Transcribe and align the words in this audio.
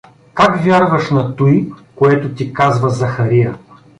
Как 0.33 0.63
вярваш 0.63 1.11
на 1.11 1.31
туй, 1.35 1.71
което 1.95 2.29
ти 2.35 2.53
казва 2.53 2.89
Захария? 2.89 3.57